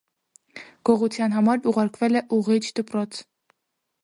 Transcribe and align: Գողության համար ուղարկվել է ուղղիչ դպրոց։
Գողության 0.89 1.35
համար 1.37 1.69
ուղարկվել 1.73 2.21
է 2.23 2.25
ուղղիչ 2.39 2.65
դպրոց։ 2.81 3.23